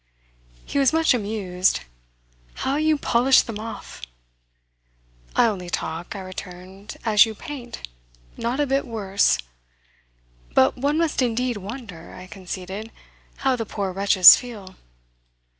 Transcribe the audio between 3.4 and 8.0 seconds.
them off!" "I only talk," I returned, "as you paint;